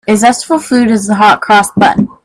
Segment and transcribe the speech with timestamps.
[0.07, 2.07] A zestful food is the hot-cross bun.